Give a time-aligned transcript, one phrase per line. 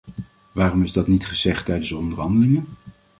[0.51, 2.65] Waarom is dat niet gezegd tijdens de onderhandelingen?